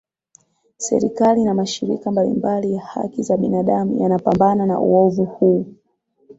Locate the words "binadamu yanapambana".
3.37-4.65